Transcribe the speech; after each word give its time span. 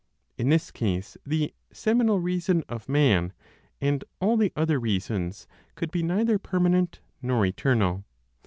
In 0.35 0.49
this 0.49 0.71
case, 0.71 1.15
the 1.27 1.53
(seminal) 1.71 2.19
reason 2.19 2.63
of 2.67 2.89
man, 2.89 3.33
and 3.79 4.03
all 4.19 4.35
the 4.35 4.51
other 4.55 4.79
reasons 4.79 5.47
could 5.75 5.91
be 5.91 6.01
neither 6.01 6.39
permanent 6.39 7.01
nor 7.21 7.45
eternal. 7.45 8.03